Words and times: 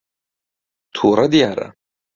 تووڕە 0.93 1.25
دیارە. 1.33 1.67